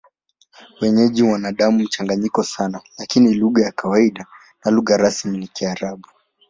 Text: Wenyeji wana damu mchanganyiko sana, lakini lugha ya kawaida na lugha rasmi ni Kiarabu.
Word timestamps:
Wenyeji 0.81 1.23
wana 1.23 1.51
damu 1.51 1.79
mchanganyiko 1.83 2.43
sana, 2.43 2.81
lakini 2.97 3.33
lugha 3.33 3.63
ya 3.63 3.71
kawaida 3.71 4.25
na 4.65 4.71
lugha 4.71 4.97
rasmi 4.97 5.37
ni 5.37 5.47
Kiarabu. 5.47 6.09